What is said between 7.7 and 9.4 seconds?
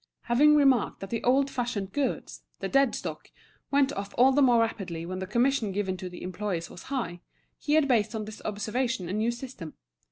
had based on this observation a new